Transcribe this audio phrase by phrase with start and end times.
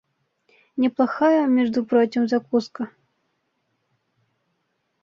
[0.77, 2.89] Неплохая, между прочим, закуска.